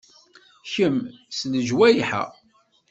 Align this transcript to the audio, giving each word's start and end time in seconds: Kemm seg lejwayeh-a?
Kemm 0.71 0.99
seg 1.37 1.49
lejwayeh-a? 1.51 2.23